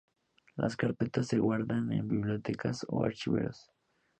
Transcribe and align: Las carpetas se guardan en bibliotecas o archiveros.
Las 0.55 0.75
carpetas 0.75 1.27
se 1.27 1.37
guardan 1.37 1.91
en 1.91 2.07
bibliotecas 2.07 2.83
o 2.89 3.03
archiveros. 3.05 3.71